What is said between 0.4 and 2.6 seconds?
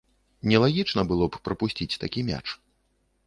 Нелагічна было б прапусціць такі мяч.